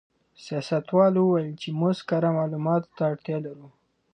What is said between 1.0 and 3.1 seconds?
وویل چې موږ کره معلوماتو ته